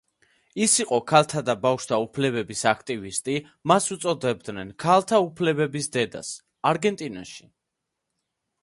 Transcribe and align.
ის 0.65 0.75
იყო 0.83 0.97
ქალთა 1.11 1.43
და 1.49 1.55
ბავშვთა 1.65 1.99
უფლებების 2.05 2.63
აქტივისტი, 2.71 3.35
მას 3.73 3.91
უწოდებდნენ 3.97 4.73
„ქალთა 4.87 5.21
უფლებების 5.29 5.95
დედას 5.99 6.35
არგენტინაში“. 6.73 7.51